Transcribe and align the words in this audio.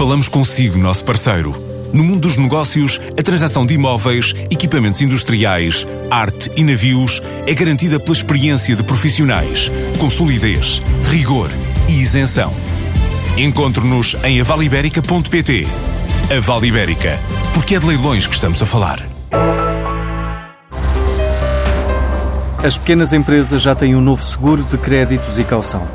Falamos 0.00 0.28
consigo, 0.28 0.78
nosso 0.78 1.04
parceiro. 1.04 1.54
No 1.92 2.02
mundo 2.02 2.20
dos 2.20 2.38
negócios, 2.38 2.98
a 3.18 3.22
transação 3.22 3.66
de 3.66 3.74
imóveis, 3.74 4.34
equipamentos 4.50 5.02
industriais, 5.02 5.86
arte 6.10 6.50
e 6.56 6.64
navios 6.64 7.20
é 7.46 7.52
garantida 7.52 8.00
pela 8.00 8.16
experiência 8.16 8.74
de 8.74 8.82
profissionais, 8.82 9.70
com 9.98 10.08
solidez, 10.08 10.80
rigor 11.10 11.50
e 11.86 12.00
isenção. 12.00 12.50
Encontre-nos 13.36 14.16
em 14.24 14.40
avaliberica.pt. 14.40 15.68
A 16.34 16.40
Vale 16.40 16.68
Ibérica, 16.68 17.20
porque 17.52 17.74
é 17.74 17.78
de 17.78 17.84
leilões 17.84 18.26
que 18.26 18.34
estamos 18.34 18.62
a 18.62 18.64
falar. 18.64 19.06
As 22.64 22.78
pequenas 22.78 23.12
empresas 23.12 23.60
já 23.60 23.74
têm 23.74 23.94
um 23.94 24.00
novo 24.00 24.24
seguro 24.24 24.62
de 24.64 24.78
créditos 24.78 25.38
e 25.38 25.44
caução. 25.44 25.86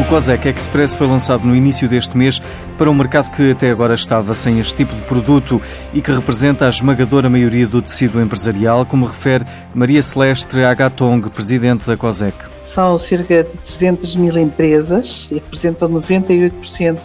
O 0.00 0.04
COSEC 0.04 0.48
Express 0.48 0.94
foi 0.94 1.06
lançado 1.06 1.44
no 1.44 1.54
início 1.54 1.88
deste 1.88 2.16
mês 2.16 2.40
para 2.78 2.90
um 2.90 2.94
mercado 2.94 3.30
que 3.30 3.52
até 3.52 3.70
agora 3.70 3.94
estava 3.94 4.34
sem 4.34 4.58
este 4.58 4.74
tipo 4.74 4.94
de 4.94 5.02
produto 5.02 5.60
e 5.92 6.00
que 6.00 6.10
representa 6.10 6.66
a 6.66 6.70
esmagadora 6.70 7.28
maioria 7.28 7.66
do 7.66 7.82
tecido 7.82 8.20
empresarial, 8.20 8.86
como 8.86 9.04
refere 9.04 9.44
Maria 9.74 10.02
Celeste 10.02 10.62
Agatong, 10.62 11.28
presidente 11.28 11.86
da 11.86 11.96
COSEC. 11.96 12.34
São 12.64 12.96
cerca 12.96 13.44
de 13.44 13.58
300 13.58 14.16
mil 14.16 14.36
empresas 14.38 15.28
e 15.30 15.34
representam 15.34 15.88
98% 15.90 16.98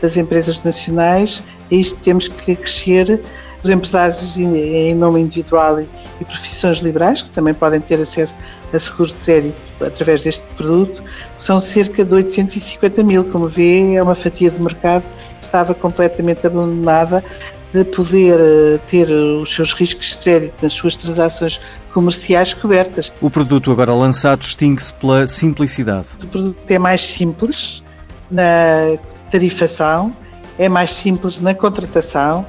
das 0.00 0.16
empresas 0.16 0.62
nacionais. 0.62 1.42
A 1.70 1.74
isto 1.74 1.98
temos 2.00 2.28
que 2.28 2.54
crescer 2.54 3.20
os 3.64 3.70
empresários 3.70 4.36
em 4.36 4.94
nome 4.94 5.20
individual 5.20 5.80
e 5.80 6.24
profissões 6.24 6.78
liberais, 6.78 7.22
que 7.22 7.30
também 7.30 7.54
podem 7.54 7.80
ter 7.80 7.98
acesso 7.98 8.36
a 8.72 8.78
seguros 8.78 9.08
de 9.08 9.18
crédito 9.18 9.56
através 9.80 10.22
deste 10.22 10.44
produto, 10.54 11.02
são 11.38 11.58
cerca 11.60 12.04
de 12.04 12.14
850 12.14 13.02
mil. 13.02 13.24
Como 13.24 13.48
vê, 13.48 13.94
é 13.94 14.02
uma 14.02 14.14
fatia 14.14 14.50
de 14.50 14.60
mercado 14.60 15.02
que 15.38 15.46
estava 15.46 15.74
completamente 15.74 16.46
abandonada 16.46 17.24
de 17.72 17.84
poder 17.84 18.38
eh, 18.38 18.78
ter 18.86 19.10
os 19.10 19.52
seus 19.52 19.72
riscos 19.72 20.10
de 20.10 20.18
crédito 20.18 20.54
nas 20.62 20.72
suas 20.72 20.94
transações 20.94 21.60
comerciais 21.92 22.54
cobertas. 22.54 23.12
O 23.20 23.30
produto 23.30 23.72
agora 23.72 23.92
lançado 23.92 24.40
distingue-se 24.40 24.92
pela 24.94 25.26
simplicidade. 25.26 26.08
O 26.22 26.26
produto 26.26 26.70
é 26.70 26.78
mais 26.78 27.00
simples 27.00 27.82
na 28.30 28.96
tarifação, 29.30 30.14
é 30.56 30.68
mais 30.68 30.92
simples 30.92 31.40
na 31.40 31.52
contratação, 31.52 32.46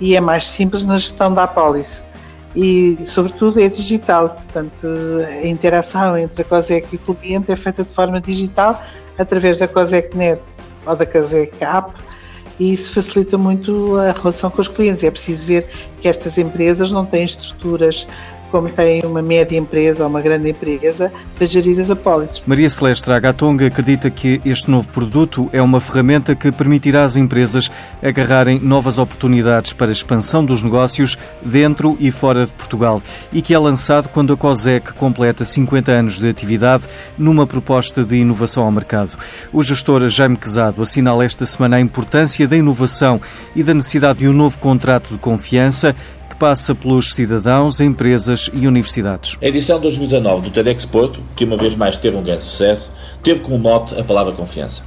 e 0.00 0.16
é 0.16 0.20
mais 0.20 0.44
simples 0.44 0.86
na 0.86 0.96
gestão 0.96 1.32
da 1.32 1.44
apólice. 1.44 2.04
E, 2.54 2.98
sobretudo, 3.04 3.60
é 3.60 3.68
digital, 3.68 4.30
portanto, 4.30 4.86
a 5.26 5.46
interação 5.46 6.16
entre 6.16 6.42
a 6.42 6.44
COSEC 6.44 6.94
e 6.94 7.10
o 7.10 7.14
cliente 7.14 7.52
é 7.52 7.56
feita 7.56 7.84
de 7.84 7.92
forma 7.92 8.20
digital, 8.20 8.82
através 9.18 9.58
da 9.58 9.68
COSECnet 9.68 10.40
ou 10.86 10.96
da 10.96 11.04
COSEC 11.04 11.62
App, 11.62 11.92
e 12.58 12.72
isso 12.72 12.92
facilita 12.94 13.36
muito 13.36 13.98
a 13.98 14.12
relação 14.12 14.50
com 14.50 14.60
os 14.60 14.68
clientes. 14.68 15.04
É 15.04 15.10
preciso 15.10 15.46
ver 15.46 15.66
que 16.00 16.08
estas 16.08 16.38
empresas 16.38 16.90
não 16.90 17.04
têm 17.04 17.24
estruturas 17.24 18.06
como 18.50 18.68
tem 18.68 19.02
uma 19.04 19.22
média 19.22 19.56
empresa 19.56 20.02
ou 20.04 20.08
uma 20.08 20.20
grande 20.20 20.50
empresa, 20.50 21.12
para 21.34 21.46
gerir 21.46 21.78
as 21.78 21.90
apólices. 21.90 22.42
Maria 22.46 22.68
Celeste 22.70 23.10
Agatonga 23.10 23.66
acredita 23.66 24.10
que 24.10 24.40
este 24.44 24.70
novo 24.70 24.88
produto 24.88 25.48
é 25.52 25.60
uma 25.60 25.80
ferramenta 25.80 26.34
que 26.34 26.50
permitirá 26.52 27.04
às 27.04 27.16
empresas 27.16 27.70
agarrarem 28.02 28.58
novas 28.58 28.98
oportunidades 28.98 29.72
para 29.72 29.88
a 29.88 29.92
expansão 29.92 30.44
dos 30.44 30.62
negócios 30.62 31.18
dentro 31.42 31.96
e 32.00 32.10
fora 32.10 32.46
de 32.46 32.52
Portugal 32.52 33.02
e 33.32 33.42
que 33.42 33.54
é 33.54 33.58
lançado 33.58 34.08
quando 34.08 34.32
a 34.32 34.36
COSEC 34.36 34.92
completa 34.94 35.44
50 35.44 35.92
anos 35.92 36.18
de 36.18 36.28
atividade 36.28 36.84
numa 37.18 37.46
proposta 37.46 38.04
de 38.04 38.16
inovação 38.16 38.64
ao 38.64 38.72
mercado. 38.72 39.16
O 39.52 39.62
gestor 39.62 40.08
Jaime 40.08 40.36
Quezado 40.36 40.82
assinala 40.82 41.24
esta 41.24 41.46
semana 41.46 41.76
a 41.76 41.80
importância 41.80 42.46
da 42.46 42.56
inovação 42.56 43.20
e 43.54 43.62
da 43.62 43.74
necessidade 43.74 44.20
de 44.20 44.28
um 44.28 44.32
novo 44.32 44.58
contrato 44.58 45.14
de 45.14 45.18
confiança 45.18 45.94
que 46.36 46.40
passa 46.40 46.74
pelos 46.74 47.14
cidadãos, 47.14 47.80
empresas 47.80 48.50
e 48.52 48.66
universidades. 48.66 49.38
A 49.42 49.46
edição 49.46 49.80
2019 49.80 50.42
do 50.42 50.50
TEDx 50.50 50.84
Porto, 50.84 51.20
que 51.34 51.44
uma 51.44 51.56
vez 51.56 51.74
mais 51.74 51.96
teve 51.96 52.14
um 52.14 52.22
grande 52.22 52.44
sucesso, 52.44 52.92
teve 53.22 53.40
como 53.40 53.58
mote 53.58 53.98
a 53.98 54.04
palavra 54.04 54.34
confiança. 54.34 54.82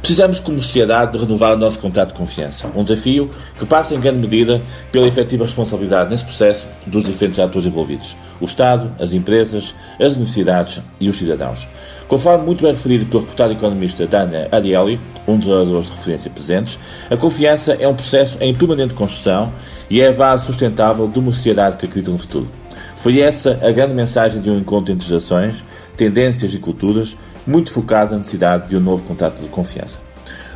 Precisamos, 0.00 0.38
como 0.38 0.62
sociedade, 0.62 1.12
de 1.12 1.18
renovar 1.18 1.54
o 1.54 1.58
nosso 1.58 1.78
contrato 1.78 2.08
de 2.08 2.14
confiança. 2.14 2.70
Um 2.74 2.82
desafio 2.82 3.30
que 3.58 3.66
passa 3.66 3.94
em 3.94 4.00
grande 4.00 4.18
medida 4.18 4.62
pela 4.90 5.06
efetiva 5.06 5.44
responsabilidade 5.44 6.10
nesse 6.10 6.24
processo 6.24 6.66
dos 6.86 7.04
diferentes 7.04 7.38
atores 7.38 7.66
envolvidos: 7.66 8.16
o 8.40 8.44
Estado, 8.44 8.90
as 8.98 9.12
empresas, 9.12 9.74
as 10.00 10.12
universidades 10.12 10.80
e 11.00 11.08
os 11.08 11.16
cidadãos. 11.16 11.68
Conforme 12.08 12.44
muito 12.44 12.62
bem 12.62 12.72
referido 12.72 13.06
pelo 13.06 13.20
reportado 13.20 13.52
economista 13.52 14.06
Dana 14.06 14.48
Ariely, 14.52 15.00
um 15.26 15.38
dos 15.38 15.48
oradores 15.48 15.86
de 15.86 15.92
referência 15.92 16.30
presentes, 16.30 16.78
a 17.10 17.16
confiança 17.16 17.74
é 17.74 17.88
um 17.88 17.94
processo 17.94 18.36
em 18.40 18.54
permanente 18.54 18.94
construção 18.94 19.52
e 19.88 20.00
é 20.00 20.08
a 20.08 20.12
base 20.12 20.46
sustentável 20.46 21.08
de 21.08 21.18
uma 21.18 21.32
sociedade 21.32 21.76
que 21.76 21.86
acredita 21.86 22.10
no 22.10 22.18
futuro. 22.18 22.48
Foi 22.96 23.20
essa 23.20 23.58
a 23.62 23.70
grande 23.70 23.94
mensagem 23.94 24.40
de 24.40 24.50
um 24.50 24.58
encontro 24.58 24.92
entre 24.92 25.06
gerações, 25.06 25.64
tendências 25.96 26.54
e 26.54 26.58
culturas, 26.58 27.16
muito 27.46 27.70
focado 27.70 28.12
na 28.12 28.18
necessidade 28.18 28.68
de 28.68 28.76
um 28.76 28.80
novo 28.80 29.02
contrato 29.02 29.40
de 29.40 29.48
confiança. 29.48 29.98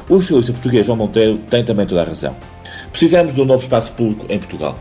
O 0.09 0.21
socialista 0.21 0.53
português 0.53 0.87
João 0.87 0.97
Monteiro 0.97 1.39
tem 1.51 1.63
também 1.63 1.87
toda 1.87 2.01
a 2.01 2.05
razão. 2.05 2.35
Precisamos 2.91 3.35
de 3.35 3.41
um 3.41 3.45
novo 3.45 3.63
espaço 3.63 3.93
público 3.93 4.25
em 4.31 4.39
Portugal. 4.39 4.79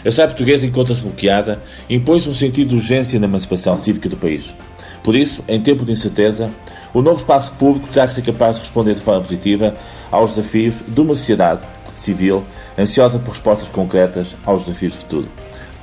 A 0.00 0.10
sociedade 0.10 0.34
portuguesa 0.34 0.66
encontra-se 0.66 1.02
bloqueada 1.02 1.62
e 1.88 1.96
impõe-se 1.96 2.28
um 2.28 2.34
sentido 2.34 2.68
de 2.68 2.74
urgência 2.76 3.18
na 3.18 3.26
emancipação 3.26 3.80
cívica 3.80 4.08
do 4.08 4.16
país. 4.16 4.54
Por 5.02 5.16
isso, 5.16 5.42
em 5.48 5.60
tempo 5.60 5.84
de 5.84 5.92
incerteza, 5.92 6.50
o 6.96 7.02
novo 7.02 7.18
espaço 7.18 7.52
público 7.52 7.88
terá 7.92 8.06
que 8.06 8.14
ser 8.14 8.22
capaz 8.22 8.56
de 8.56 8.62
responder 8.62 8.94
de 8.94 9.02
forma 9.02 9.20
positiva 9.20 9.74
aos 10.10 10.34
desafios 10.34 10.82
de 10.88 10.98
uma 10.98 11.14
sociedade 11.14 11.60
civil 11.94 12.42
ansiosa 12.78 13.18
por 13.18 13.32
respostas 13.32 13.68
concretas 13.68 14.34
aos 14.46 14.64
desafios 14.64 14.94
do 14.94 15.00
futuro. 15.00 15.28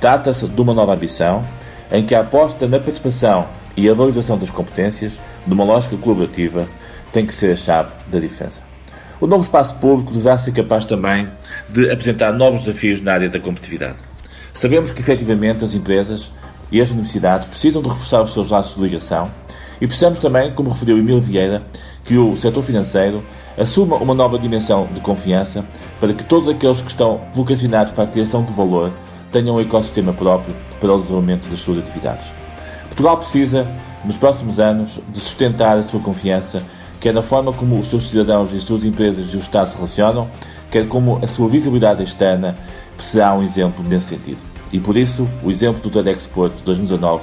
Trata-se 0.00 0.48
de 0.48 0.60
uma 0.60 0.74
nova 0.74 0.92
ambição 0.92 1.44
em 1.92 2.04
que 2.04 2.16
a 2.16 2.20
aposta 2.22 2.66
na 2.66 2.80
participação 2.80 3.46
e 3.76 3.88
a 3.88 3.94
valorização 3.94 4.36
das 4.36 4.50
competências, 4.50 5.20
de 5.46 5.54
uma 5.54 5.62
lógica 5.62 5.96
colaborativa, 5.96 6.66
tem 7.12 7.24
que 7.24 7.32
ser 7.32 7.52
a 7.52 7.56
chave 7.56 7.92
da 8.10 8.18
diferença. 8.18 8.60
O 9.20 9.28
novo 9.28 9.44
espaço 9.44 9.76
público 9.76 10.12
deverá 10.12 10.36
ser 10.36 10.50
capaz 10.50 10.84
também 10.84 11.28
de 11.68 11.92
apresentar 11.92 12.32
novos 12.32 12.64
desafios 12.64 13.00
na 13.00 13.12
área 13.12 13.30
da 13.30 13.38
competitividade. 13.38 13.98
Sabemos 14.52 14.90
que, 14.90 15.00
efetivamente, 15.00 15.62
as 15.62 15.74
empresas 15.74 16.32
e 16.72 16.80
as 16.80 16.90
universidades 16.90 17.46
precisam 17.46 17.80
de 17.82 17.88
reforçar 17.88 18.20
os 18.20 18.32
seus 18.32 18.50
laços 18.50 18.74
de 18.74 18.82
ligação 18.82 19.30
e 19.80 19.86
precisamos 19.86 20.18
também, 20.18 20.52
como 20.52 20.70
referiu 20.70 20.98
Emílio 20.98 21.20
Vieira, 21.20 21.62
que 22.04 22.16
o 22.16 22.36
setor 22.36 22.62
financeiro 22.62 23.22
assuma 23.58 23.96
uma 23.96 24.14
nova 24.14 24.38
dimensão 24.38 24.88
de 24.92 25.00
confiança 25.00 25.64
para 26.00 26.12
que 26.12 26.24
todos 26.24 26.48
aqueles 26.48 26.80
que 26.82 26.90
estão 26.90 27.20
vocacionados 27.32 27.92
para 27.92 28.04
a 28.04 28.06
criação 28.06 28.44
de 28.44 28.52
valor 28.52 28.92
tenham 29.30 29.56
um 29.56 29.60
ecossistema 29.60 30.12
próprio 30.12 30.54
para 30.80 30.92
o 30.92 30.98
desenvolvimento 30.98 31.48
das 31.48 31.58
suas 31.58 31.78
atividades. 31.78 32.32
Portugal 32.84 33.16
precisa, 33.16 33.66
nos 34.04 34.16
próximos 34.16 34.60
anos, 34.60 35.00
de 35.08 35.18
sustentar 35.18 35.78
a 35.78 35.82
sua 35.82 36.00
confiança, 36.00 36.62
quer 37.00 37.12
na 37.12 37.22
forma 37.22 37.52
como 37.52 37.78
os 37.78 37.88
seus 37.88 38.08
cidadãos 38.08 38.52
e 38.52 38.56
as 38.56 38.62
suas 38.62 38.84
empresas 38.84 39.32
e 39.32 39.36
o 39.36 39.40
Estado 39.40 39.70
se 39.70 39.76
relacionam, 39.76 40.28
quer 40.70 40.86
como 40.86 41.18
a 41.22 41.26
sua 41.26 41.48
visibilidade 41.48 42.02
externa 42.02 42.56
será 42.98 43.34
um 43.34 43.42
exemplo 43.42 43.84
nesse 43.86 44.06
sentido. 44.08 44.38
E 44.72 44.78
por 44.78 44.96
isso, 44.96 45.28
o 45.42 45.50
exemplo 45.50 45.82
do 45.82 45.90
TEDx 45.90 46.26
Porto 46.26 46.62
2019 46.64 47.22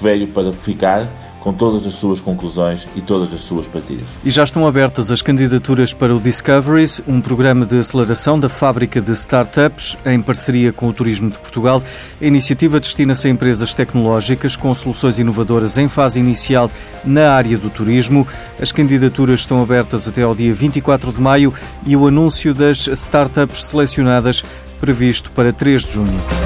veio 0.00 0.28
para 0.28 0.52
ficar 0.52 1.06
com 1.46 1.52
todas 1.52 1.86
as 1.86 1.94
suas 1.94 2.18
conclusões 2.18 2.88
e 2.96 3.00
todas 3.00 3.32
as 3.32 3.42
suas 3.42 3.68
partilhas. 3.68 4.08
E 4.24 4.30
já 4.32 4.42
estão 4.42 4.66
abertas 4.66 5.12
as 5.12 5.22
candidaturas 5.22 5.94
para 5.94 6.12
o 6.12 6.18
Discoveries, 6.18 7.00
um 7.06 7.20
programa 7.20 7.64
de 7.64 7.78
aceleração 7.78 8.40
da 8.40 8.48
fábrica 8.48 9.00
de 9.00 9.12
startups 9.12 9.96
em 10.04 10.20
parceria 10.20 10.72
com 10.72 10.88
o 10.88 10.92
Turismo 10.92 11.30
de 11.30 11.38
Portugal. 11.38 11.80
A 12.20 12.24
iniciativa 12.24 12.80
destina-se 12.80 13.28
a 13.28 13.30
empresas 13.30 13.72
tecnológicas 13.72 14.56
com 14.56 14.74
soluções 14.74 15.20
inovadoras 15.20 15.78
em 15.78 15.86
fase 15.86 16.18
inicial 16.18 16.68
na 17.04 17.30
área 17.30 17.56
do 17.56 17.70
turismo. 17.70 18.26
As 18.60 18.72
candidaturas 18.72 19.38
estão 19.38 19.62
abertas 19.62 20.08
até 20.08 20.22
ao 20.22 20.34
dia 20.34 20.52
24 20.52 21.12
de 21.12 21.20
maio 21.20 21.54
e 21.86 21.94
o 21.94 22.08
anúncio 22.08 22.52
das 22.52 22.88
startups 22.88 23.66
selecionadas 23.66 24.42
previsto 24.80 25.30
para 25.30 25.52
3 25.52 25.84
de 25.84 25.92
junho. 25.92 26.45